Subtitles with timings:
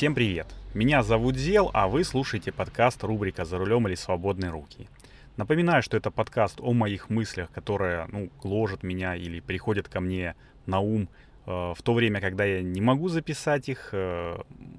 [0.00, 0.46] Всем привет!
[0.72, 4.88] Меня зовут Зел, а вы слушаете подкаст рубрика «За рулем или свободные руки».
[5.36, 10.36] Напоминаю, что это подкаст о моих мыслях, которые ну, гложат меня или приходят ко мне
[10.64, 11.10] на ум
[11.44, 14.38] э, в то время, когда я не могу записать их, э,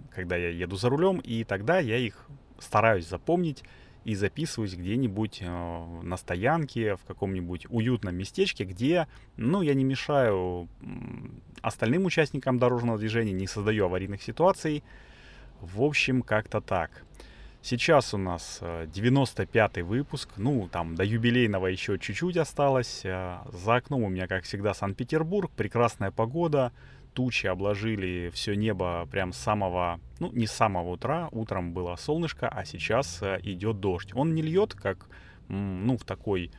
[0.09, 2.27] когда я еду за рулем, и тогда я их
[2.57, 3.63] стараюсь запомнить
[4.05, 9.07] и записываюсь где-нибудь э, на стоянке, в каком-нибудь уютном местечке, где,
[9.37, 10.67] ну, я не мешаю
[11.61, 14.83] остальным участникам дорожного движения, не создаю аварийных ситуаций.
[15.61, 17.03] В общем, как-то так.
[17.61, 23.01] Сейчас у нас 95-й э, выпуск, ну, там до юбилейного еще чуть-чуть осталось.
[23.03, 26.71] Э, за окном у меня, как всегда, Санкт-Петербург, прекрасная погода,
[27.13, 32.49] тучи обложили все небо прям с самого, ну, не с самого утра, утром было солнышко,
[32.49, 34.09] а сейчас э, идет дождь.
[34.15, 35.07] Он не льет, как,
[35.47, 36.49] ну, в такой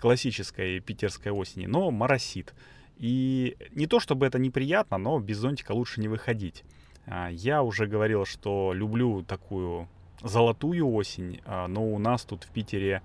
[0.00, 2.52] классической питерской осени, но моросит.
[2.96, 6.64] И не то чтобы это неприятно, но без зонтика лучше не выходить.
[7.10, 9.88] А, я уже говорил, что люблю такую
[10.22, 13.02] золотую осень, а, но у нас тут в Питере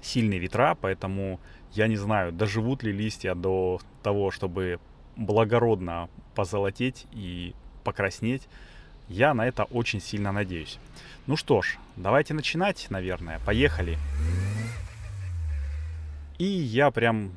[0.00, 1.38] сильные ветра, поэтому
[1.72, 4.80] я не знаю, доживут ли листья до того, чтобы
[5.16, 7.54] благородно позолотеть и
[7.84, 8.48] покраснеть.
[9.08, 10.78] Я на это очень сильно надеюсь.
[11.26, 13.40] Ну что ж, давайте начинать, наверное.
[13.40, 13.98] Поехали.
[16.38, 17.32] И я прям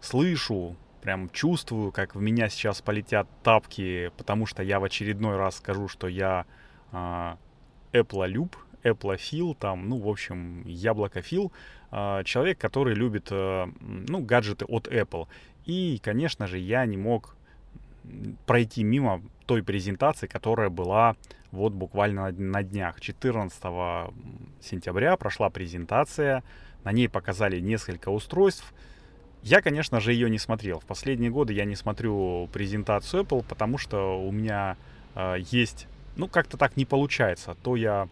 [0.00, 5.56] слышу, прям чувствую, как в меня сейчас полетят тапки, потому что я в очередной раз
[5.56, 6.46] скажу, что я
[6.92, 7.36] э,
[7.92, 11.52] Apple люб, Apple фил, там, ну, в общем, яблоко фил,
[11.92, 15.28] э, человек, который любит, э, ну, гаджеты от Apple.
[15.66, 17.36] И, конечно же, я не мог
[18.46, 21.16] пройти мимо той презентации, которая была
[21.52, 22.98] вот буквально на днях.
[23.02, 23.62] 14
[24.62, 26.42] сентября прошла презентация,
[26.82, 28.72] на ней показали несколько устройств,
[29.44, 30.80] я, конечно же, ее не смотрел.
[30.80, 34.78] В последние годы я не смотрю презентацию Apple, потому что у меня
[35.14, 35.86] э, есть,
[36.16, 37.54] ну, как-то так не получается.
[37.62, 38.08] То я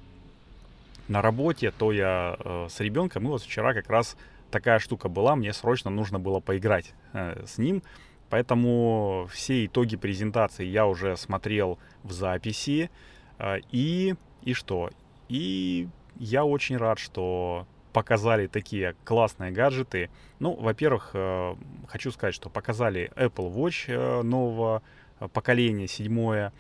[1.08, 3.24] на работе, то я э, с ребенком.
[3.24, 4.18] И вот вчера как раз
[4.50, 7.82] такая штука была, мне срочно нужно было поиграть э, с ним.
[8.28, 12.90] Поэтому все итоги презентации я уже смотрел в записи.
[13.38, 14.90] Э, и, и что?
[15.30, 20.10] И я очень рад, что показали такие классные гаджеты.
[20.38, 21.54] Ну, во-первых, э,
[21.86, 24.82] хочу сказать, что показали Apple Watch э, нового
[25.20, 26.52] э, поколения, седьмое,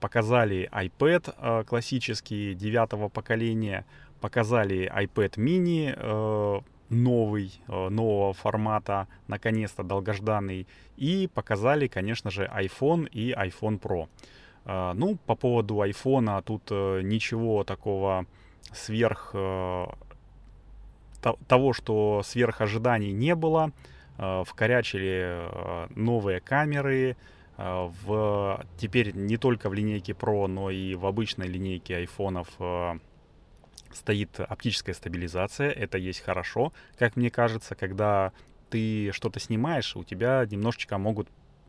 [0.00, 3.86] показали iPad классический девятого поколения,
[4.20, 10.66] показали iPad mini новый, нового формата, наконец-то долгожданный,
[10.98, 14.08] и показали, конечно же, iPhone и iPhone Pro.
[14.94, 18.26] Ну, по поводу iPhone тут ничего такого
[18.70, 19.34] сверх
[21.20, 23.72] того, что сверх ожиданий не было.
[24.18, 27.16] Э, вкорячили э, новые камеры,
[27.58, 32.48] э, в, теперь не только в линейке Pro, но и в обычной линейке айфонов
[33.92, 35.70] стоит оптическая стабилизация.
[35.70, 38.32] Это есть хорошо, как мне кажется, когда
[38.68, 41.28] ты что-то снимаешь, у тебя немножечко могут,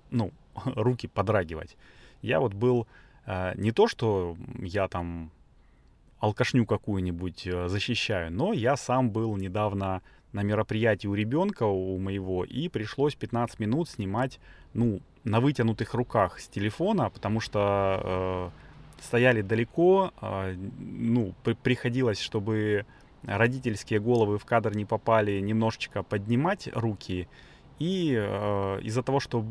[0.10, 0.32] ну,
[0.66, 1.78] руки подрагивать.
[2.22, 2.88] Я вот был
[3.56, 5.32] не то, что я там
[6.20, 10.02] алкашню какую-нибудь э, защищаю, но я сам был недавно
[10.34, 14.40] на мероприятии у ребенка, у моего, и пришлось 15 минут снимать,
[14.74, 18.52] ну, на вытянутых руках с телефона, потому что
[19.00, 22.86] э, стояли далеко, э, ну, при приходилось, чтобы
[23.24, 27.28] родительские головы в кадр не попали, немножечко поднимать руки,
[27.80, 29.46] и э, из-за того, что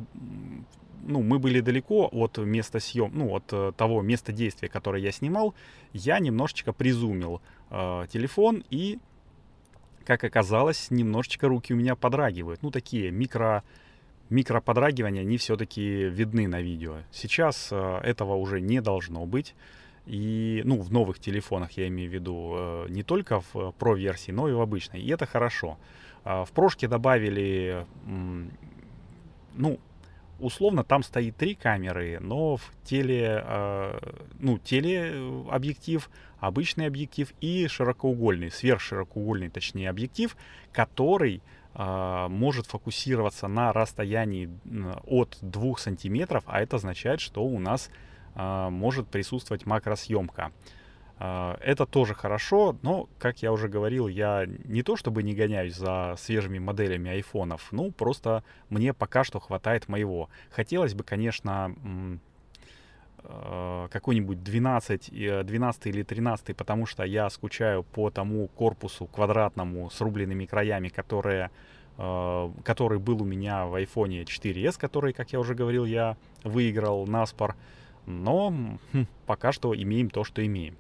[1.07, 5.13] ну, мы были далеко от места съем, ну, от э, того места действия, которое я
[5.13, 5.55] снимал,
[5.93, 7.41] я немножечко призумил
[7.71, 8.99] э, телефон и,
[10.05, 12.63] как оказалось, немножечко руки у меня подрагивают.
[12.63, 13.63] Ну, такие микро,
[14.31, 16.97] микро подрагивания, они все-таки видны на видео.
[17.13, 19.55] Сейчас э, этого уже не должно быть.
[20.07, 24.33] И, ну, в новых телефонах я имею в виду э, не только в Pro версии,
[24.33, 25.01] но и в обычной.
[25.01, 25.79] И это хорошо.
[26.25, 27.87] Э, в прошке добавили,
[29.55, 29.79] ну,
[30.39, 33.99] условно там стоит три камеры, но в теле, э,
[34.39, 40.37] ну, телеобъектив, обычный объектив и широкоугольный, сверхширокоугольный, точнее, объектив,
[40.73, 41.43] который
[41.75, 44.51] э, может фокусироваться на расстоянии
[45.07, 47.91] от 2 сантиметров, а это означает, что у нас
[48.35, 50.53] э, может присутствовать макросъемка.
[51.19, 55.75] А, это тоже хорошо, но, как я уже говорил, я не то чтобы не гоняюсь
[55.75, 60.29] за свежими моделями айфонов, ну, просто мне пока что хватает моего.
[60.51, 61.75] Хотелось бы, конечно,
[63.25, 65.11] а, какой-нибудь 12,
[65.47, 71.51] 12 или 13, потому что я скучаю по тому корпусу квадратному с рубленными краями, которые,
[71.97, 77.07] а, который был у меня в iPhone 4s, который, как я уже говорил, я выиграл
[77.07, 77.57] на спор.
[78.05, 78.51] Но
[78.93, 80.77] хм, пока что имеем то, что имеем.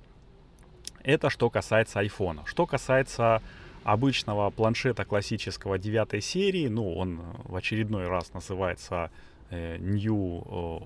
[1.06, 2.40] Это что касается iPhone.
[2.46, 3.40] Что касается
[3.84, 9.12] обычного планшета классического 9 серии, ну, он в очередной раз называется
[9.50, 10.42] э, New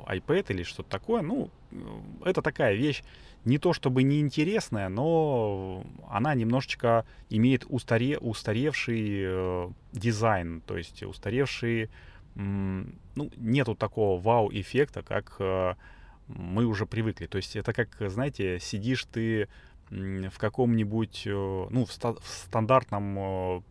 [0.06, 1.48] э, iPad или что-то такое, ну,
[2.22, 3.02] это такая вещь,
[3.46, 11.88] не то чтобы неинтересная, но она немножечко имеет устаре, устаревший э, дизайн, то есть устаревший,
[12.36, 15.76] м, ну, нету такого вау-эффекта, как э,
[16.28, 17.26] мы уже привыкли.
[17.26, 19.48] То есть это как, знаете, сидишь ты
[19.90, 21.30] в каком-нибудь, э,
[21.70, 23.62] ну, в, ста- в стандартном э,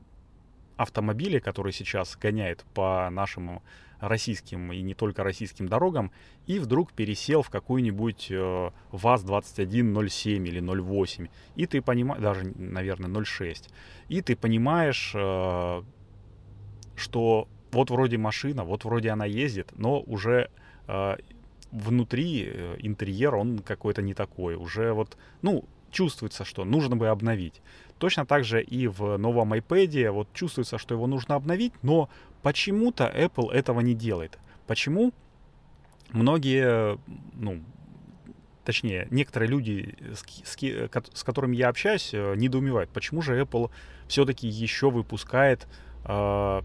[0.78, 3.62] автомобиле, который сейчас гоняет по нашим
[4.00, 6.12] российским и не только российским дорогам,
[6.46, 13.70] и вдруг пересел в какую-нибудь э, ВАЗ-2107 или 08, и ты понимаешь, даже, наверное, 06,
[14.10, 15.16] и ты понимаешь,
[16.96, 20.50] что вот вроде машина, вот вроде она ездит, но уже
[21.72, 22.46] внутри
[22.80, 24.56] интерьер, он какой-то не такой.
[24.56, 27.62] Уже вот, ну, чувствуется, что нужно бы обновить.
[27.98, 32.10] Точно так же и в новом iPad вот чувствуется, что его нужно обновить, но
[32.42, 34.40] почему-то Apple этого не делает.
[34.68, 35.14] Почему?
[36.12, 36.98] Многие,
[37.34, 37.62] ну,
[38.64, 40.58] точнее, некоторые люди, с, с,
[41.14, 43.70] с которыми я общаюсь, э, недоумевают, почему же Apple
[44.08, 45.68] все-таки еще выпускает
[46.06, 46.62] э,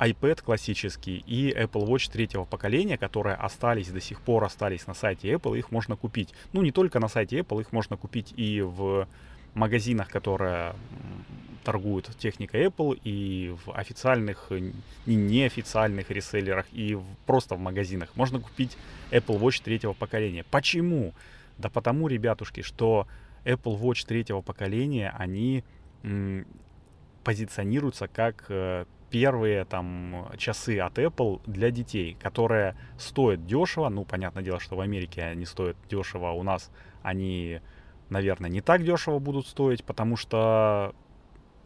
[0.00, 5.30] iPad классический и Apple Watch третьего поколения, которые остались до сих пор остались на сайте
[5.32, 6.32] Apple, их можно купить.
[6.52, 9.06] Ну, не только на сайте Apple, их можно купить и в
[9.54, 10.74] магазинах, которые
[11.64, 18.16] торгуют техникой Apple, и в официальных и неофициальных реселлерах, и в, просто в магазинах.
[18.16, 18.78] Можно купить
[19.10, 20.44] Apple Watch третьего поколения.
[20.50, 21.12] Почему?
[21.58, 23.06] Да потому, ребятушки, что
[23.44, 25.62] Apple Watch третьего поколения, они
[27.22, 33.88] позиционируются как э, первые там часы от Apple для детей, которые стоят дешево.
[33.88, 36.70] Ну, понятное дело, что в Америке они стоят дешево, а у нас
[37.02, 37.60] они,
[38.08, 40.94] наверное, не так дешево будут стоить, потому что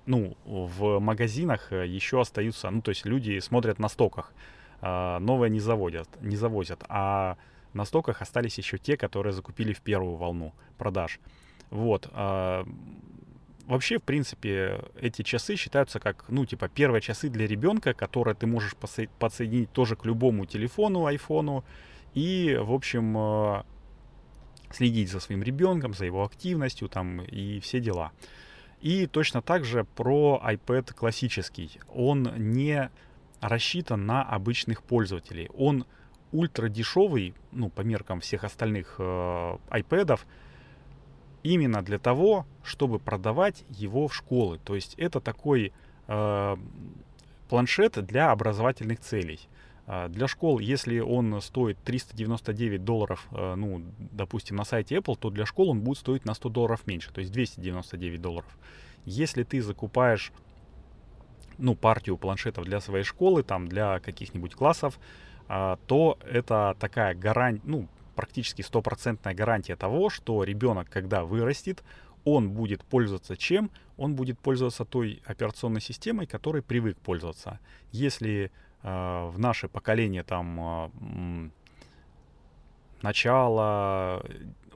[0.06, 4.32] ну, в магазинах еще остаются, ну, то есть люди смотрят на стоках,
[4.81, 7.37] а, новые не заводят, не завозят, а
[7.73, 11.20] на стоках остались еще те, которые закупили в первую волну продаж.
[11.70, 12.08] Вот.
[13.67, 18.47] Вообще, в принципе, эти часы считаются как, ну, типа, первые часы для ребенка, которые ты
[18.47, 21.65] можешь подсоединить тоже к любому телефону, айфону,
[22.13, 23.63] и, в общем, э,
[24.71, 28.13] следить за своим ребенком, за его активностью там и все дела.
[28.81, 31.81] И точно так же про iPad классический.
[31.89, 32.91] Он не
[33.41, 35.49] рассчитан на обычных пользователей.
[35.57, 35.87] Он
[36.33, 39.03] ультра дешевый, ну, по меркам всех остальных э,
[39.71, 40.21] iPad'ов,
[41.44, 44.58] именно для того, чтобы продавать его в школы.
[44.64, 45.73] То есть это такой
[46.08, 46.56] э,
[47.49, 49.38] планшет для образовательных целей.
[49.87, 55.31] Э, для школ, если он стоит 399 долларов, э, ну, допустим, на сайте Apple, то
[55.31, 58.58] для школ он будет стоить на 100 долларов меньше, то есть 299 долларов.
[59.05, 60.32] Если ты закупаешь
[61.58, 64.99] ну, партию планшетов для своей школы, там, для каких-нибудь классов,
[65.49, 71.83] э, то это такая гарантия, ну, практически стопроцентная гарантия того, что ребенок, когда вырастет,
[72.25, 73.71] он будет пользоваться чем?
[73.97, 77.61] Он будет пользоваться той операционной системой, которой привык пользоваться.
[77.93, 78.51] Если
[78.83, 81.51] э, в наше поколение там э,
[83.03, 84.25] начало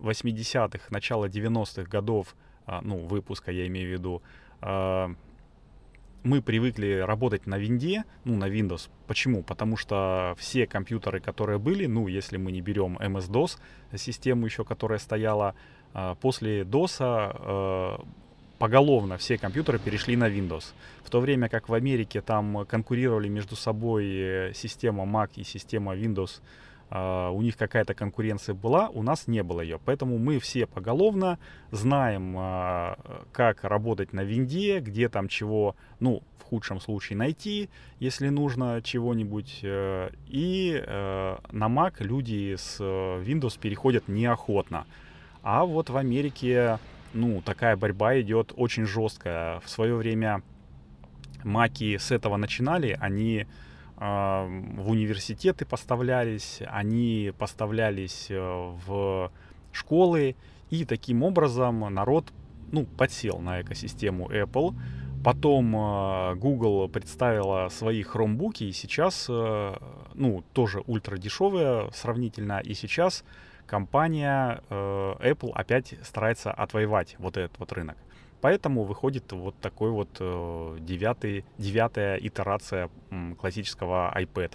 [0.00, 4.22] 80-х, начало 90-х годов, э, ну, выпуска я имею в виду,
[4.60, 5.14] э,
[6.22, 8.88] мы привыкли работать на винде, ну, на Windows.
[9.06, 9.42] Почему?
[9.42, 13.58] Потому что все компьютеры, которые были, ну, если мы не берем MS-DOS,
[13.96, 15.54] систему еще, которая стояла,
[15.94, 18.04] а, после DOS а,
[18.58, 20.74] поголовно все компьютеры перешли на Windows.
[21.04, 25.94] В то время как в Америке там конкурировали между собой э, система Mac и система
[25.94, 26.40] Windows
[26.90, 29.78] у них какая-то конкуренция была, у нас не было ее.
[29.84, 31.38] Поэтому мы все поголовно
[31.70, 37.68] знаем, uh, как работать на винде, где там чего, ну, в худшем случае найти,
[38.00, 39.60] если нужно чего-нибудь.
[39.62, 40.82] Uh, и
[41.52, 44.86] на Mac люди с Windows переходят неохотно.
[45.42, 46.78] А вот в Америке,
[47.12, 49.60] ну, такая борьба идет очень жесткая.
[49.60, 50.42] В свое время
[51.44, 53.46] маки с этого начинали, они
[53.98, 58.38] в университеты поставлялись, они поставлялись э,
[58.86, 59.32] в
[59.72, 60.36] школы,
[60.70, 62.32] и таким образом народ
[62.70, 64.74] ну, подсел на экосистему Apple.
[65.24, 69.74] Потом э, Google представила свои хромбуки, и сейчас, э,
[70.14, 73.24] ну, тоже ультра дешевые сравнительно, и сейчас
[73.66, 77.98] компания Apple опять старается отвоевать вот этот вот рынок.
[78.40, 82.88] Поэтому выходит вот такой вот э, девятый, девятая итерация
[83.40, 84.52] классического iPad.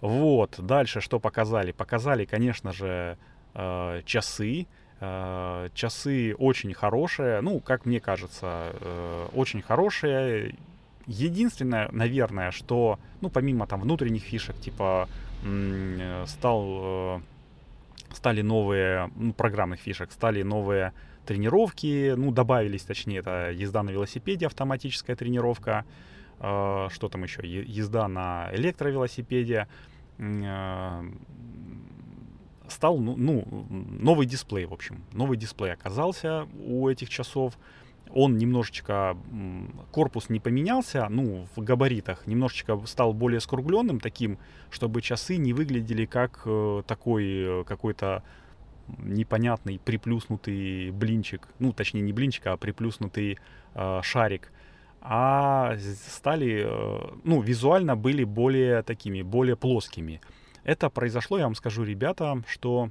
[0.00, 1.70] Вот, дальше что показали?
[1.72, 3.16] Показали, конечно же,
[3.54, 4.66] э, часы.
[4.98, 8.72] Э, часы очень хорошие, ну, как мне кажется,
[9.34, 10.56] очень хорошие.
[11.06, 15.08] Единственное, наверное, что, ну, помимо там внутренних фишек, типа
[16.26, 17.22] стал,
[18.12, 20.92] стали новые, ну, программных фишек, стали новые
[21.26, 25.84] тренировки, ну, добавились, точнее, это езда на велосипеде, автоматическая тренировка,
[26.38, 29.68] э, что там еще, езда на электровелосипеде,
[30.18, 31.10] э,
[32.68, 37.58] стал, ну, ну, новый дисплей, в общем, новый дисплей оказался у этих часов,
[38.12, 39.16] он немножечко,
[39.92, 44.38] корпус не поменялся, ну, в габаритах, немножечко стал более скругленным таким,
[44.70, 48.22] чтобы часы не выглядели как э, такой э, какой-то
[48.98, 53.38] непонятный приплюснутый блинчик, ну, точнее, не блинчик, а приплюснутый
[53.74, 54.52] э, шарик,
[55.00, 55.76] а
[56.08, 60.20] стали, э, ну, визуально были более такими, более плоскими.
[60.64, 62.90] Это произошло, я вам скажу, ребята, что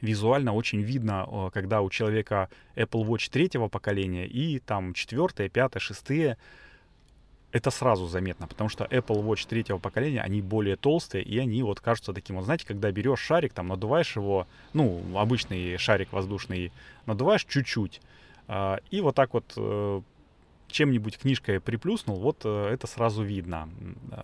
[0.00, 5.80] визуально очень видно, э, когда у человека Apple Watch третьего поколения и там четвертое, пятое,
[5.80, 6.36] шестые,
[7.56, 11.80] это сразу заметно, потому что Apple Watch третьего поколения, они более толстые, и они вот
[11.80, 16.70] кажутся таким, вот знаете, когда берешь шарик, там надуваешь его, ну, обычный шарик воздушный,
[17.06, 18.02] надуваешь чуть-чуть,
[18.46, 20.02] а, и вот так вот э,
[20.68, 23.70] чем-нибудь книжкой приплюснул, вот э, это сразу видно.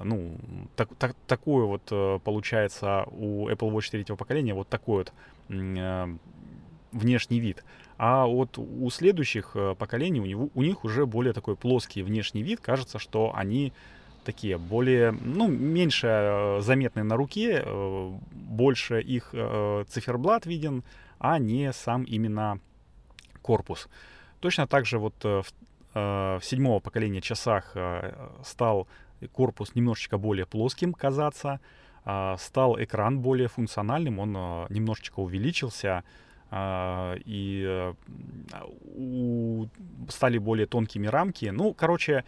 [0.01, 0.37] Ну,
[0.77, 5.13] так, так, такое вот э, получается у Apple Watch третьего поколения, вот такой вот
[6.93, 7.65] внешний вид.
[8.05, 12.43] А вот у следующих э, поколений у, него, у них уже более такой плоский внешний
[12.43, 12.59] вид.
[12.61, 13.73] Кажется, что они
[14.25, 19.33] такие более, ну, меньше э, заметны на руке, э, больше их
[19.89, 20.83] циферблат виден,
[21.21, 22.59] а не сам именно
[23.41, 23.89] корпус.
[24.41, 25.45] Точно так же вот в,
[25.95, 27.77] в седьмого поколения часах
[28.45, 28.89] стал
[29.31, 31.61] корпус немножечко более плоским казаться,
[32.37, 34.33] стал экран более функциональным, он
[34.71, 36.05] немножечко увеличился, а,
[36.55, 37.95] и э,
[40.09, 41.47] стали более тонкими рамки.
[41.47, 42.25] Ну, короче,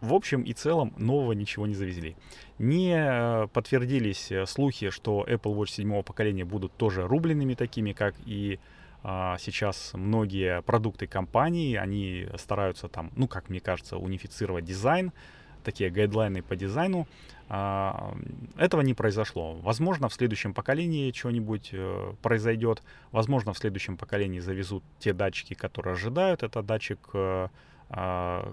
[0.00, 2.16] в общем и целом нового ничего не завезли.
[2.58, 8.14] Не э, подтвердились э, слухи, что Apple Watch седьмого поколения будут тоже рубленными такими, как
[8.24, 8.58] и
[9.02, 11.76] а, сейчас многие продукты компании.
[11.76, 15.12] Они стараются там, ну, как мне кажется, унифицировать дизайн,
[15.62, 17.06] такие гайдлайны по дизайну.
[17.48, 18.14] А,
[18.56, 19.54] этого не произошло.
[19.62, 22.82] Возможно, в следующем поколении что-нибудь э, произойдет.
[23.10, 26.44] Возможно, в следующем поколении завезут те датчики, которые ожидают.
[26.44, 27.48] Это датчик э,
[27.88, 28.52] а,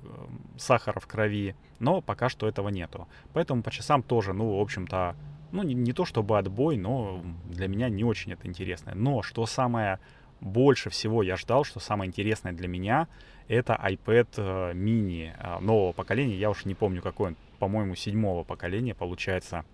[0.58, 3.08] сахара в крови, но пока что этого нету.
[3.34, 5.16] Поэтому по часам тоже, ну, в общем-то,
[5.52, 8.94] ну, не, не то чтобы отбой, но для меня не очень это интересно.
[8.96, 10.00] Но что самое
[10.42, 13.08] больше всего я ждал, что самое интересное для меня,
[13.48, 16.36] это iPad э, mini нового поколения.
[16.36, 19.66] Я уж не помню, какой он по-моему, седьмого поколения, получается,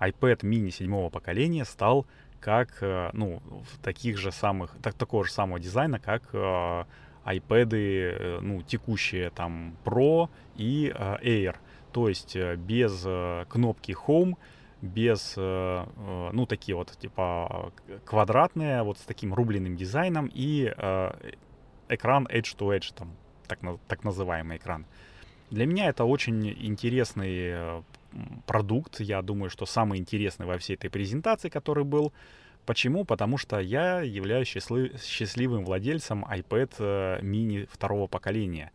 [0.00, 2.06] iPad mini седьмого поколения стал
[2.40, 6.84] как, э, ну, в таких же самых, так, такого же самого дизайна, как э,
[7.24, 11.56] iPad, э, ну, текущие там Pro и э, Air.
[11.92, 14.36] То есть э, без э, кнопки Home,
[14.82, 17.72] без, э, э, ну, такие вот, типа,
[18.04, 21.10] квадратные, вот с таким рубленным дизайном и э,
[21.88, 23.16] экран Edge-to-Edge, там,
[23.46, 23.58] так,
[23.88, 24.86] так называемый экран.
[25.50, 27.82] Для меня это очень интересный
[28.46, 29.00] продукт.
[29.00, 32.12] Я думаю, что самый интересный во всей этой презентации, который был.
[32.66, 33.04] Почему?
[33.06, 38.72] Потому что я являюсь счастливым владельцем iPad mini второго поколения.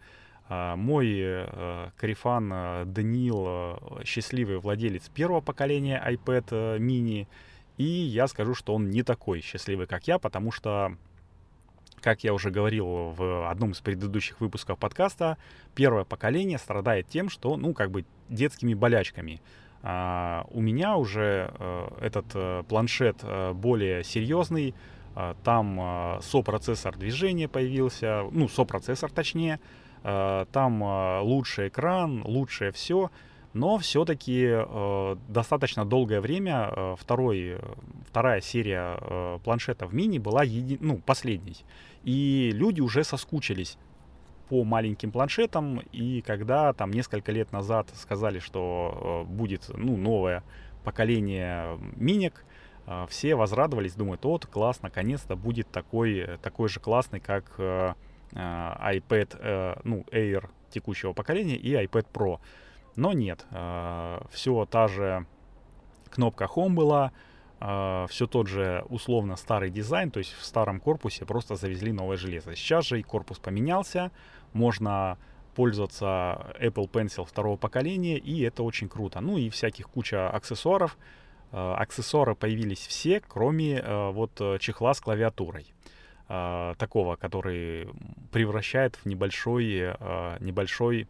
[0.49, 7.27] А, мой э, карифан Даниил счастливый владелец первого поколения iPad mini.
[7.77, 10.95] И я скажу, что он не такой счастливый, как я, потому что
[12.01, 15.37] как я уже говорил в одном из предыдущих выпусков подкаста,
[15.73, 19.41] первое поколение страдает тем, что, ну, как бы детскими болячками.
[19.81, 21.53] А, у меня уже
[22.01, 23.23] этот планшет
[23.53, 24.75] более серьезный,
[25.43, 29.59] там сопроцессор движения появился, ну, сопроцессор точнее,
[30.03, 33.09] там а, лучший экран, лучшее все,
[33.53, 37.59] но все-таки э, достаточно долгое время э, второй,
[38.07, 40.77] вторая серия э, планшетов мини была еди...
[40.81, 41.57] ну, последней.
[42.03, 43.77] И люди уже соскучились
[44.49, 50.43] по маленьким планшетам, и когда там несколько лет назад сказали, что э, будет ну, новое
[50.83, 52.43] поколение миник,
[52.87, 57.93] э, все возрадовались, думают, вот, класс, наконец-то будет такой, такой же классный, как э,
[58.33, 62.39] iPad ну, Air текущего поколения и iPad Pro.
[62.95, 63.45] Но нет,
[64.31, 65.25] все та же
[66.09, 67.11] кнопка Home была,
[67.59, 72.17] а, все тот же условно старый дизайн, то есть в старом корпусе просто завезли новое
[72.17, 72.55] железо.
[72.55, 74.11] Сейчас же и корпус поменялся,
[74.51, 75.17] можно
[75.55, 79.21] пользоваться Apple Pencil второго поколения, и это очень круто.
[79.21, 80.97] Ну и всяких куча аксессуаров,
[81.51, 85.72] аксессуары появились все, кроме вот чехла с клавиатурой.
[86.77, 87.87] Такого, который
[88.31, 89.93] превращает в небольшой,
[90.39, 91.07] небольшой,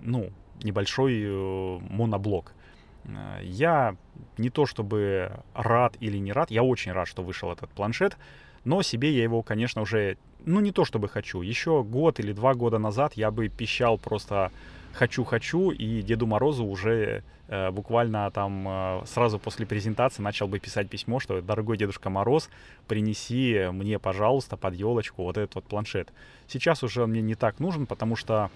[0.00, 0.30] ну,
[0.62, 2.52] небольшой моноблок.
[3.42, 3.96] Я
[4.36, 8.16] не то чтобы рад или не рад, я очень рад, что вышел этот планшет,
[8.64, 11.42] но себе я его, конечно, уже, ну не то чтобы хочу.
[11.42, 14.52] Еще год или два года назад я бы пищал просто
[14.92, 20.88] хочу-хочу, и Деду Морозу уже э, буквально там э, сразу после презентации начал бы писать
[20.88, 22.50] письмо, что «Дорогой Дедушка Мороз,
[22.86, 26.12] принеси мне, пожалуйста, под елочку вот этот вот планшет».
[26.46, 28.50] Сейчас уже он мне не так нужен, потому что,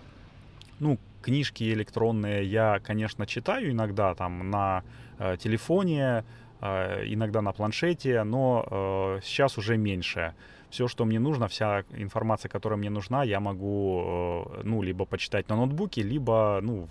[0.81, 4.83] ну, книжки электронные я, конечно, читаю иногда там на
[5.19, 6.25] э, телефоне,
[6.61, 10.35] э, иногда на планшете, но э, сейчас уже меньше.
[10.73, 15.51] Все, что мне нужно, вся информация, которая мне нужна, я могу, э, ну, либо почитать
[15.51, 16.89] на ноутбуке, либо, ну,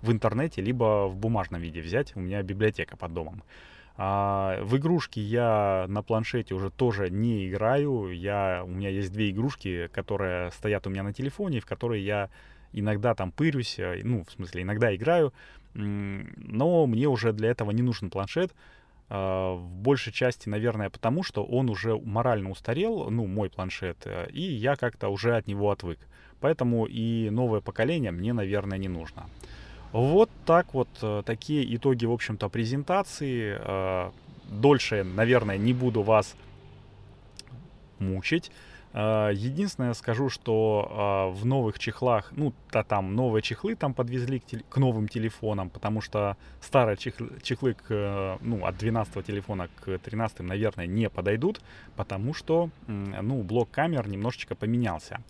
[0.00, 2.16] в, в интернете, либо в бумажном виде взять.
[2.16, 3.42] У меня библиотека под домом.
[3.98, 8.10] А, в игрушки я на планшете уже тоже не играю.
[8.10, 12.30] Я, у меня есть две игрушки, которые стоят у меня на телефоне, в которые я
[12.72, 15.34] иногда там пырюсь, э, ну, в смысле, иногда играю,
[15.74, 18.54] но мне уже для этого не нужен планшет.
[19.12, 24.28] А, в большей части, наверное, потому что он уже морально устарел, ну, мой планшет, э,
[24.30, 25.98] и я как-то уже от него отвык.
[26.38, 29.26] Поэтому и новое поколение мне, наверное, не нужно.
[29.90, 33.58] Вот так вот, э, такие итоги, в общем-то, презентации.
[34.48, 36.36] Дольше, наверное, не буду вас
[37.98, 38.50] мучить.
[38.92, 44.40] А, единственное, скажу, что а, в новых чехлах, ну, да, там новые чехлы там подвезли
[44.40, 49.98] к, к новым телефонам, потому что старые чехлы, чехлы к, ну, от 12 телефона к
[49.98, 51.60] 13, наверное, не подойдут,
[51.96, 55.20] потому что, ну, блок камер немножечко поменялся.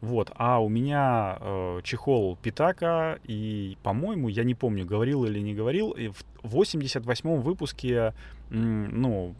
[0.00, 5.54] Вот, а у меня э, чехол Питака, и, по-моему, я не помню, говорил или не
[5.54, 5.96] говорил,
[6.42, 8.12] в 88-м выпуске,
[8.50, 9.34] ну,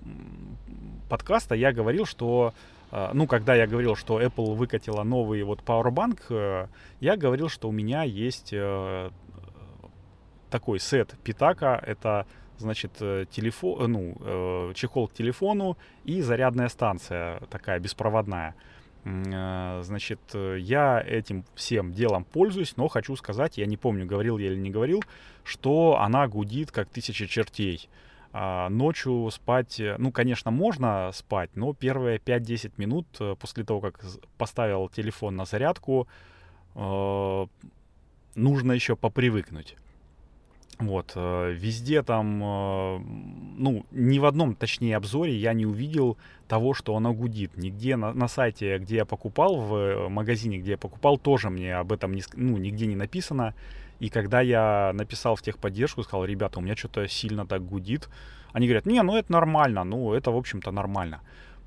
[1.11, 2.55] подкаста я говорил, что
[3.13, 6.69] ну, когда я говорил, что Apple выкатила новый вот Powerbank, э,
[7.01, 9.11] я говорил, что у меня есть э,
[10.49, 12.27] такой сет Питака, это
[12.59, 18.55] значит, э, телефон, ну, чехол к телефону и зарядная станция такая беспроводная.
[19.05, 24.59] Значит, я этим всем делом пользуюсь, но хочу сказать, я не помню, говорил я или
[24.59, 25.03] не говорил,
[25.43, 27.91] что она гудит как тысяча чертей.
[28.37, 33.81] А, ночью спать, э, ну, конечно, можно спать, но первые 5-10 минут э, после того,
[33.81, 34.01] как
[34.37, 36.09] поставил телефон на зарядку,
[36.75, 37.47] э,
[38.35, 39.77] нужно еще попривыкнуть.
[40.81, 42.41] Вот, везде там,
[43.57, 46.19] ну, ни в одном, точнее, обзоре я не увидел
[46.49, 47.57] того, что оно гудит.
[47.57, 51.93] Нигде на, на сайте, где я покупал, в магазине, где я покупал, тоже мне об
[51.93, 53.55] этом не, ну, нигде не написано.
[54.01, 58.09] И когда я написал в техподдержку, сказал, ребята, у меня что-то сильно так гудит,
[58.53, 61.21] они говорят, не, ну это нормально, ну это, в общем-то, нормально.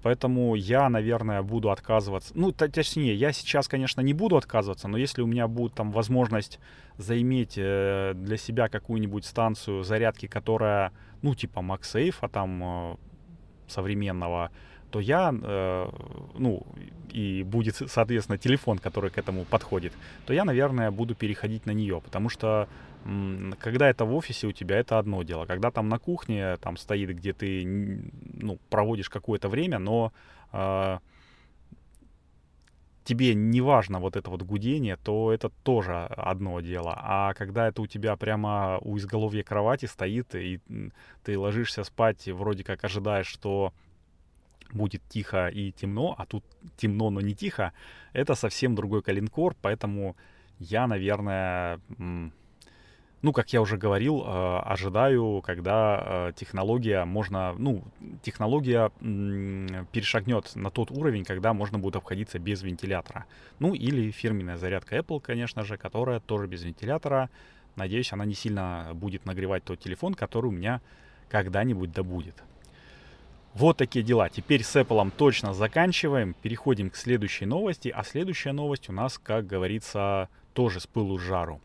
[0.04, 2.32] Поэтому я, наверное, буду отказываться.
[2.36, 6.60] Ну, точнее, я сейчас, конечно, не буду отказываться, но если у меня будет там возможность
[6.98, 12.96] заиметь э, для себя какую-нибудь станцию зарядки, которая, ну, типа MagSafe, а там э,
[13.68, 14.52] современного,
[14.92, 15.90] то я, э,
[16.38, 16.64] ну,
[17.12, 19.94] и будет, соответственно, телефон, который к этому подходит,
[20.26, 22.68] то я, наверное, буду переходить на нее, потому что
[23.60, 25.46] когда это в офисе у тебя, это одно дело.
[25.46, 30.12] Когда там на кухне там стоит, где ты ну, проводишь какое-то время, но
[30.52, 30.98] э,
[33.06, 36.94] тебе не важно вот это вот гудение, то это тоже одно дело.
[36.98, 40.60] А когда это у тебя прямо у изголовья кровати стоит, и
[41.24, 43.72] ты ложишься спать, и вроде как ожидаешь, что
[44.74, 46.44] будет тихо и темно, а тут
[46.78, 47.74] темно, но не тихо,
[48.14, 50.16] это совсем другой калинкор, поэтому
[50.60, 51.80] я, наверное,
[53.24, 57.84] ну, как я уже говорил, э, ожидаю, когда э, технология можно, ну,
[58.22, 58.92] технология
[59.92, 63.26] перешагнет на тот уровень, когда можно будет обходиться без вентилятора.
[63.60, 67.30] Ну, или фирменная зарядка Apple, конечно же, которая тоже без вентилятора.
[67.76, 70.82] Надеюсь, она не сильно будет нагревать тот телефон, который у меня
[71.30, 72.44] когда-нибудь добудет.
[73.58, 74.30] Вот такие дела.
[74.30, 76.36] Теперь с Apple точно заканчиваем.
[76.44, 77.90] Переходим к следующей новости.
[77.90, 81.60] А следующая новость у нас, как говорится, тоже с пылу с жару.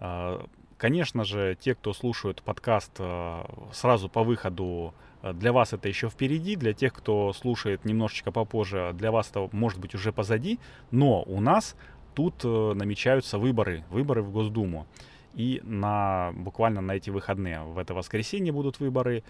[0.00, 0.44] А,
[0.76, 6.08] конечно же, те, кто слушают подкаст а, сразу по выходу, а, для вас это еще
[6.08, 6.56] впереди.
[6.56, 10.58] Для тех, кто слушает немножечко попозже, для вас это может быть уже позади.
[10.90, 11.76] Но у нас
[12.16, 13.84] тут э, намечаются выборы.
[13.90, 14.88] Выборы в Госдуму.
[15.34, 19.22] И на, буквально на эти выходные, в это воскресенье будут выборы.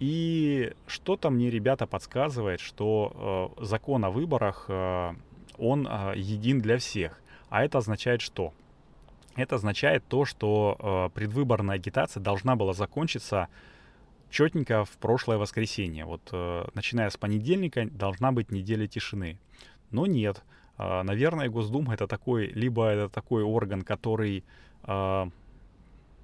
[0.00, 5.12] И что-то мне ребята подсказывает, что э, закон о выборах, э,
[5.58, 7.20] он э, един для всех.
[7.50, 8.54] А это означает что?
[9.36, 13.48] Это означает то, что э, предвыборная агитация должна была закончиться
[14.30, 16.06] четненько в прошлое воскресенье.
[16.06, 19.38] Вот э, начиная с понедельника должна быть неделя тишины.
[19.90, 20.42] Но нет.
[20.78, 24.44] Э, наверное, Госдума это такой, либо это такой орган, который
[24.84, 25.30] э,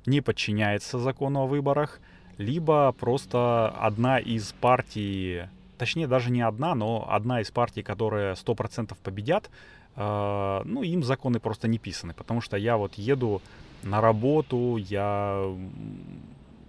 [0.07, 2.01] не подчиняется закону о выборах,
[2.39, 5.45] либо просто одна из партий,
[5.79, 9.51] точнее даже не одна, но одна из партий, которые 100% победят,
[9.97, 13.43] э, ну им законы просто не писаны, потому что я вот еду
[13.83, 15.43] на работу, я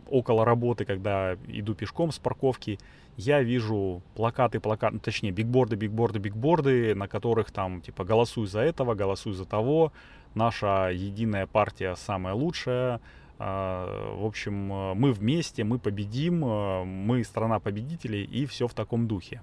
[0.10, 2.80] около работы, когда иду пешком с парковки,
[3.18, 8.62] я вижу плакаты, плакаты, ну, точнее, бигборды, бигборды, бигборды, на которых там, типа, голосуй за
[8.62, 9.92] этого, голосуй за того,
[10.36, 13.02] наша единая партия самая лучшая,
[13.40, 19.42] в общем, мы вместе, мы победим, мы страна победителей и все в таком духе.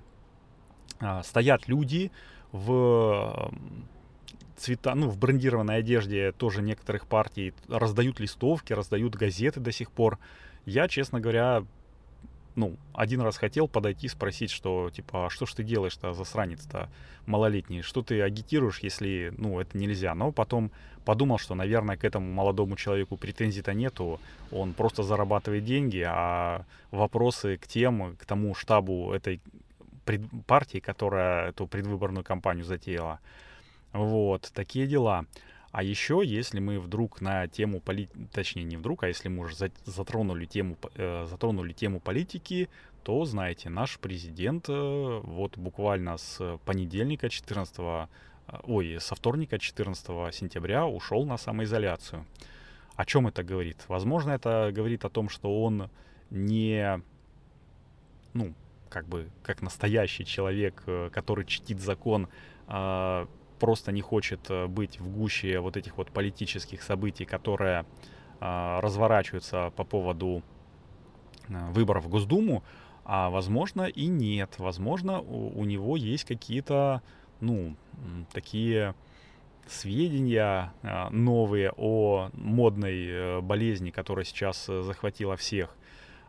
[1.01, 2.11] А, стоят люди
[2.53, 3.53] в
[4.57, 10.19] цвета, ну, в брендированной одежде тоже некоторых партий раздают листовки, раздают газеты до сих пор.
[10.65, 11.65] Я, честно говоря,
[12.57, 16.89] ну, один раз хотел подойти, спросить, что, типа, а что ж ты делаешь-то, засранец-то
[17.27, 20.15] малолетний, что ты агитируешь, если, ну, это нельзя.
[20.15, 20.71] Но потом
[21.05, 27.57] подумал, что, наверное, к этому молодому человеку претензий-то нету, он просто зарабатывает деньги, а вопросы
[27.57, 29.41] к тем, к тому штабу этой
[30.47, 33.21] партии, которая эту предвыборную кампанию затеяла.
[33.93, 35.25] Вот, такие дела.
[35.75, 39.73] А еще, если мы вдруг на тему политики, точнее не вдруг, а если мы уже
[39.85, 42.69] затронули тему, э, затронули тему политики,
[43.03, 48.07] то, знаете, наш президент э, вот буквально с понедельника 14 э,
[48.63, 52.25] ой, со вторника 14 сентября ушел на самоизоляцию.
[52.95, 53.85] О чем это говорит?
[53.89, 55.91] Возможно, это говорит о том, что он
[56.31, 57.03] не,
[58.33, 58.55] ну,
[58.91, 62.29] как бы, как настоящий человек, э, который чтит закон,
[62.69, 63.27] э,
[63.65, 67.87] просто не хочет э, быть в гуще вот этих вот политических событий, которые
[68.41, 70.43] э, разворачиваются по поводу
[71.49, 72.63] э, выборов в Госдуму,
[73.07, 74.57] а возможно и нет.
[74.59, 77.01] Возможно, у, него есть какие-то,
[77.41, 77.75] ну,
[78.35, 78.95] такие
[79.67, 85.75] сведения э, новые о модной э, болезни, которая сейчас захватила всех.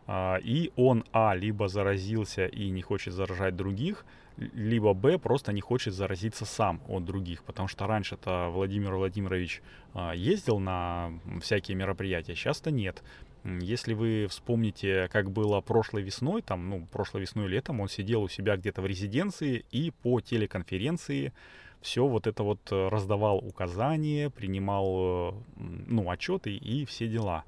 [0.06, 5.60] Э, и он, а, либо заразился и не хочет заражать других, либо Б просто не
[5.60, 9.62] хочет заразиться сам от других, потому что раньше-то Владимир Владимирович
[9.94, 13.02] а, ездил на всякие мероприятия, сейчас-то нет.
[13.44, 18.28] Если вы вспомните, как было прошлой весной, там, ну, прошлой весной летом, он сидел у
[18.28, 21.32] себя где-то в резиденции и по телеконференции
[21.80, 27.44] все вот это вот э, раздавал указания, принимал, э, ну, отчеты и все дела.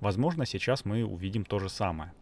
[0.00, 2.12] Возможно, сейчас мы увидим то же самое.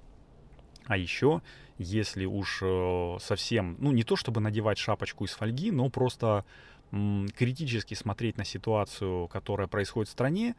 [0.90, 1.40] А еще,
[1.78, 6.44] если уж э, совсем, ну не то чтобы надевать шапочку из фольги, но просто
[6.90, 10.56] критически смотреть на ситуацию, которая происходит в стране,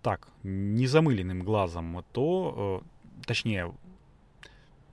[0.00, 2.82] так, незамыленным глазом, то,
[3.20, 3.74] э, точнее,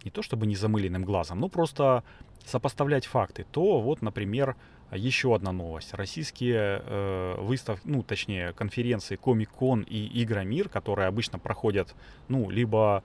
[0.04, 2.04] не то чтобы незамыленным глазом, но просто
[2.46, 4.58] сопоставлять факты, то вот, например,
[4.92, 5.94] еще одна новость.
[5.94, 11.96] Российские э, выставки, ну, точнее, конференции Comic-Con и Игромир, которые обычно проходят,
[12.28, 13.02] ну, либо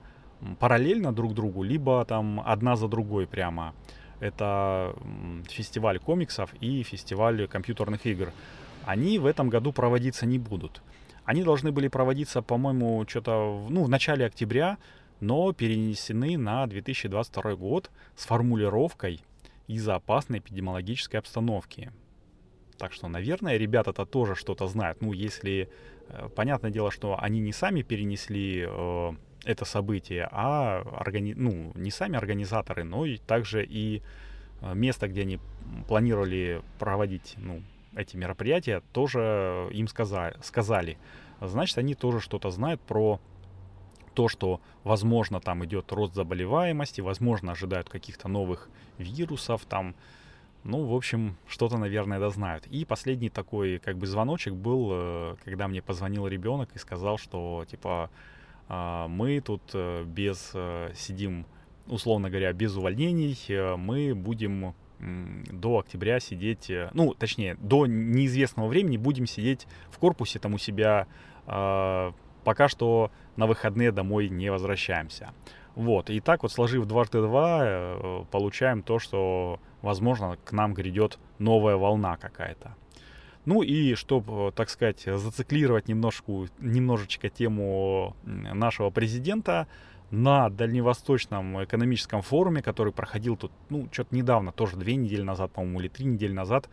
[0.59, 3.73] параллельно друг другу, либо там одна за другой прямо.
[4.19, 4.95] Это
[5.47, 8.31] фестиваль комиксов и фестиваль компьютерных игр.
[8.85, 10.81] Они в этом году проводиться не будут.
[11.25, 14.77] Они должны были проводиться, по-моему, что-то ну, в начале октября,
[15.19, 19.21] но перенесены на 2022 год с формулировкой
[19.67, 21.91] из-за опасной эпидемиологической обстановки.
[22.77, 25.01] Так что, наверное, ребята-то тоже что-то знают.
[25.01, 25.69] Ну, если...
[26.07, 29.11] Э, понятное дело, что они не сами перенесли э,
[29.49, 31.33] это событие, а органи...
[31.35, 34.03] ну, не сами организаторы, но и также и
[34.61, 35.39] э, место, где они
[35.87, 37.63] планировали проводить ну,
[37.95, 40.97] эти мероприятия, тоже им сказали, сказали.
[41.41, 43.19] Значит, они тоже что-то знают про
[44.13, 49.95] то, что, возможно, там идет рост заболеваемости, возможно, ожидают каких-то новых вирусов, там,
[50.63, 52.67] ну, в общем, что-то, наверное, да знают.
[52.67, 57.65] И последний такой, как бы, звоночек был, э, когда мне позвонил ребенок и сказал, что,
[57.67, 58.11] типа,
[58.69, 61.47] мы тут э, без э, сидим,
[61.87, 68.97] условно говоря, без увольнений, э, мы будем до октября сидеть, ну, точнее, до неизвестного времени
[68.97, 71.07] будем сидеть в корпусе там у себя,
[71.47, 75.31] а, пока что на выходные домой не возвращаемся.
[75.73, 81.77] Вот, и так вот сложив дважды два, получаем то, что, возможно, к нам грядет новая
[81.77, 82.75] волна какая-то.
[83.45, 89.67] Ну и чтобы, так сказать, зациклировать немножко, немножечко тему нашего президента,
[90.11, 95.81] на Дальневосточном экономическом форуме, который проходил тут, ну, что-то недавно, тоже две недели назад, по-моему,
[95.81, 96.67] или три недели назад,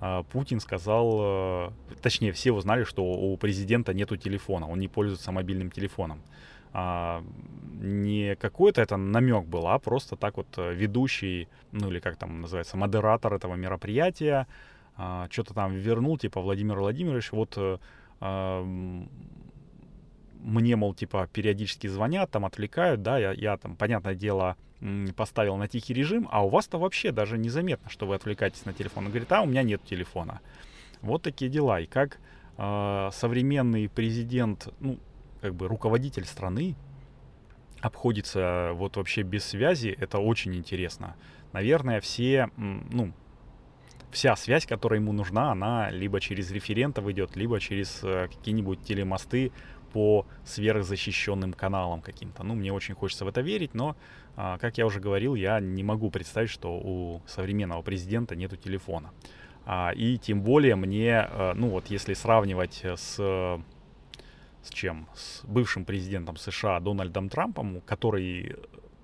[0.00, 1.70] а, Путин сказал, э,
[2.02, 6.20] точнее, все узнали, что у президента нету телефона, он не пользуется мобильным телефоном.
[6.72, 7.24] а,
[7.80, 12.42] не какой-то это намек был, а просто так вот э, ведущий, ну или как там
[12.42, 14.46] называется, модератор этого мероприятия,
[15.02, 17.56] а, что-то там вернул, типа Владимир Владимирович, вот
[18.20, 18.62] а,
[20.42, 24.56] мне, мол, типа, периодически звонят, там отвлекают, да, я, я там, понятное дело,
[25.16, 29.06] поставил на тихий режим, а у вас-то вообще даже незаметно, что вы отвлекаетесь на телефон.
[29.06, 30.40] Он говорит, а у меня нет телефона.
[31.00, 31.80] Вот такие дела.
[31.80, 32.18] И как
[32.58, 34.98] э, современный президент, ну,
[35.40, 36.76] как бы руководитель страны,
[37.80, 41.16] обходится вот вообще без связи, это очень интересно.
[41.52, 43.12] Наверное, все, ну,
[44.10, 49.52] вся связь, которая ему нужна, она либо через референтов идет, либо через э, какие-нибудь телемосты
[49.92, 52.42] по сверхзащищенным каналам каким-то.
[52.44, 53.96] Ну, мне очень хочется в это верить, но,
[54.36, 59.10] а, как я уже говорил, я не могу представить, что у современного президента нету телефона.
[59.66, 63.60] А, и тем более мне, э, ну вот если сравнивать с
[64.62, 65.08] с чем?
[65.14, 68.56] С бывшим президентом США Дональдом Трампом, который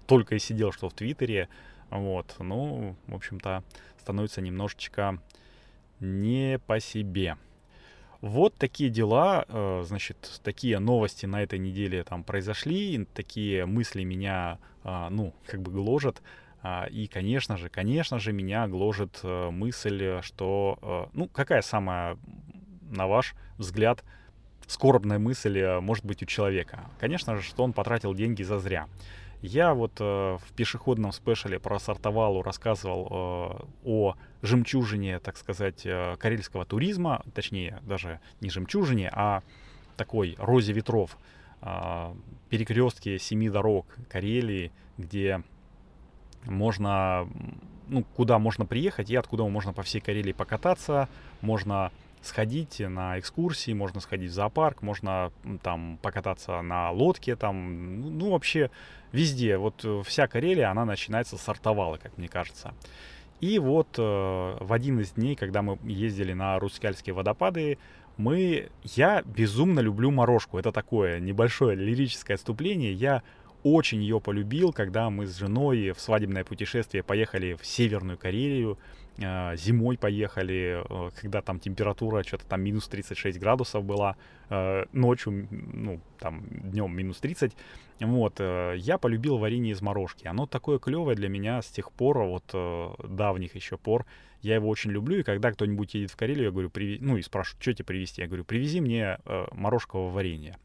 [0.07, 1.49] только и сидел что в Твиттере,
[1.91, 3.63] вот, ну, в общем-то,
[4.07, 5.19] становится немножечко
[5.99, 7.37] не по себе.
[8.21, 14.59] Вот такие дела, э, значит, такие новости на этой неделе там произошли, такие мысли меня,
[14.85, 16.23] а, ну, как бы гложат.
[16.63, 22.17] А, и, конечно же, конечно же, меня гложет э, мысль, что, э, ну, какая самая,
[22.83, 24.05] на ваш взгляд,
[24.69, 26.89] скорбная мысль может быть у человека?
[27.01, 28.87] Конечно же, что он потратил деньги за зря.
[29.43, 36.17] Я вот э, в пешеходном спешле про Сартовалу рассказывал э, о жемчужине, так сказать, э,
[36.19, 39.43] карельского туризма, точнее, даже не жемчужине, а
[39.97, 41.17] такой розе ветров,
[41.61, 42.15] э,
[42.49, 45.43] перекрестке семи дорог Карелии, где
[46.45, 47.29] можно,
[47.89, 51.09] ну, куда можно приехать и откуда можно по всей Карелии покататься,
[51.41, 58.11] можно сходить на экскурсии, можно сходить в зоопарк, можно там покататься на лодке, там, ну,
[58.11, 58.71] ну вообще
[59.13, 59.57] везде.
[59.57, 62.75] Вот э, вся Карелия, она начинается с Артовала, как мне кажется.
[63.41, 67.79] И вот э, в один из дней, когда мы ездили на Рускальские водопады,
[68.17, 70.59] мы, я безумно люблю морожку.
[70.59, 72.93] Это такое небольшое лирическое отступление.
[72.93, 73.23] Я
[73.63, 78.79] очень ее полюбил, когда мы с женой в свадебное путешествие поехали в Северную Карелию.
[79.19, 84.17] Э, зимой поехали, э, когда там температура что-то там минус 36 градусов была,
[84.51, 87.57] э, ночью, ну, там, днем минус 30.
[88.01, 90.27] Вот, я полюбил варенье из морожки.
[90.27, 92.45] Оно такое клевое для меня с тех пор, вот,
[93.09, 94.05] давних еще пор.
[94.43, 96.99] Я его очень люблю, и когда кто-нибудь едет в Карелию, я говорю, приви...
[97.01, 98.21] ну, и спрашивают, что тебе привезти?
[98.21, 99.19] Я говорю, привези мне
[99.53, 100.59] морожкового варенья.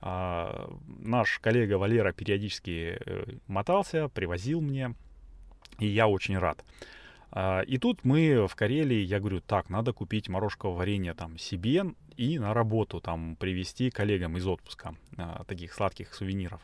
[0.00, 2.98] А, наш коллега Валера периодически
[3.46, 4.92] мотался, привозил мне,
[5.78, 6.64] и я очень рад.
[7.30, 11.84] А, и тут мы в Карелии, я говорю, так, надо купить морожковое варенье там себе
[12.16, 16.60] и на работу там привезти коллегам из отпуска а, таких сладких сувениров.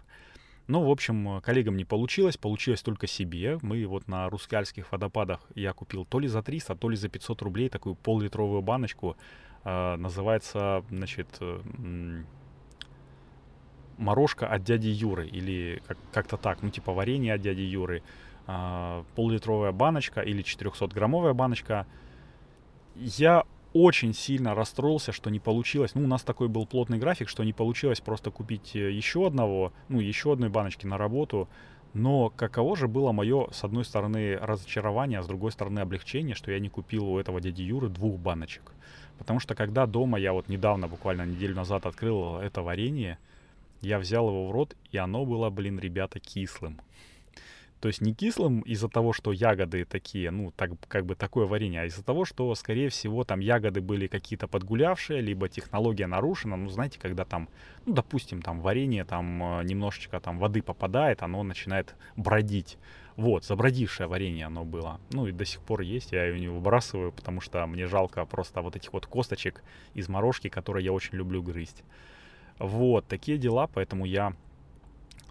[0.69, 3.59] Ну, в общем, коллегам не получилось, получилось только себе.
[3.63, 7.43] Мы вот на рускальских водопадах я купил то ли за 300, то ли за 500
[7.43, 9.17] рублей такую пол-литровую баночку.
[9.65, 11.29] Э, называется, значит,
[13.99, 18.03] морожка от дяди Юры или как- как-то так, ну, типа варенье от дяди Юры.
[18.47, 21.87] А, пол-литровая баночка или 400-граммовая баночка.
[22.97, 25.95] Я очень сильно расстроился, что не получилось.
[25.95, 29.73] Ну, у нас такой был плотный график, что не получилось просто купить э, еще одного,
[29.89, 31.49] ну, еще одной баночки на работу.
[31.95, 36.51] Но каково же было мое, с одной стороны, разочарование, а с другой стороны, облегчение, что
[36.51, 38.73] я не купил у этого дяди Юры двух баночек.
[39.19, 43.19] Потому что когда дома, я вот недавно, буквально неделю назад открыл это варенье,
[43.83, 46.81] я взял его в рот, и оно было, блин, ребята, кислым.
[47.83, 51.81] То есть не кислым из-за того, что ягоды такие, ну, так, как бы такое варенье,
[51.81, 56.55] а из-за того, что, скорее всего, там ягоды были какие-то подгулявшие, либо технология нарушена.
[56.55, 57.49] Ну, знаете, когда там,
[57.85, 62.79] ну, допустим, там варенье, там э, немножечко там воды попадает, оно начинает бродить.
[63.17, 65.01] Вот, забродившее варенье оно было.
[65.11, 68.63] Ну и до сих пор есть, я ее не выбрасываю, потому что мне жалко просто
[68.63, 69.65] вот этих вот косточек
[69.95, 71.83] из морожки, которые я очень люблю грызть.
[72.61, 74.35] Вот, такие дела, поэтому я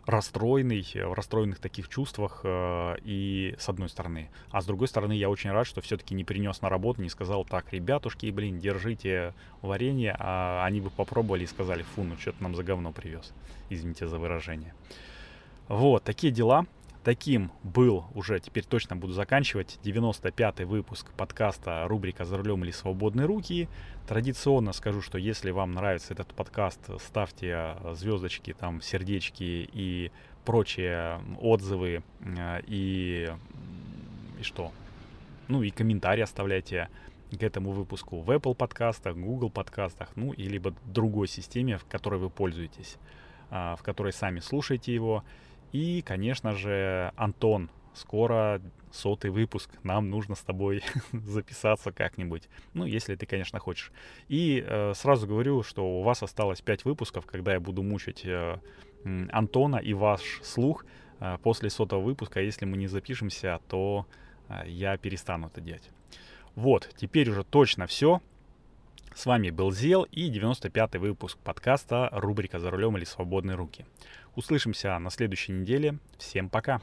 [0.06, 4.30] расстроенный, в расстроенных таких чувствах э, и с одной стороны.
[4.50, 7.46] А с другой стороны, я очень рад, что все-таки не принес на работу, не сказал,
[7.46, 12.44] так, ребятушки, блин, держите варенье, а они бы попробовали и сказали, фу, ну что ты
[12.44, 13.34] нам за говно привез.
[13.70, 14.74] Извините за выражение.
[15.68, 16.66] Вот, такие дела.
[17.04, 23.26] Таким был уже, теперь точно буду заканчивать, 95-й выпуск подкаста рубрика «За рулем или свободные
[23.26, 23.68] руки».
[24.08, 30.12] Традиционно скажу, что если вам нравится этот подкаст, ставьте звездочки, там, сердечки и
[30.46, 33.34] прочие отзывы э, и,
[34.40, 34.72] и что?
[35.48, 36.88] Ну и комментарии оставляйте
[37.32, 42.20] к этому выпуску в Apple подкастах, Google подкастах, ну и либо другой системе, в которой
[42.20, 42.98] вы пользуетесь.
[43.50, 45.26] в которой сами слушаете его.
[45.72, 52.50] И, конечно же, Антон, скоро сотый выпуск, нам нужно с тобой записаться как-нибудь.
[52.74, 53.92] Ну, если ты, конечно, хочешь.
[54.28, 58.60] И э, сразу говорю, что у вас осталось 5 выпусков, когда я буду мучить э,
[59.32, 60.86] Антона и ваш слух
[61.20, 62.42] э, после сотого выпуска.
[62.42, 64.06] Если мы не запишемся, то
[64.50, 65.90] э, я перестану это делать.
[66.56, 68.22] Вот, теперь уже точно все.
[69.14, 73.86] С вами был Зел и 95-й выпуск подкаста рубрика «За рулем или свободные руки».
[74.36, 75.98] Услышимся на следующей неделе.
[76.18, 76.80] Всем пока!